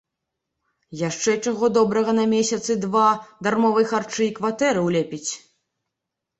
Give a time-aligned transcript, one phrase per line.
[1.09, 3.05] Яшчэ, чаго добрага, на месяцы два
[3.47, 5.25] дармовай харчы і кватэры ўлепіць!